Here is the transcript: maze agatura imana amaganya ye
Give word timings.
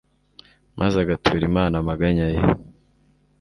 maze 0.79 0.95
agatura 1.03 1.43
imana 1.49 1.75
amaganya 1.81 2.25
ye 2.33 2.39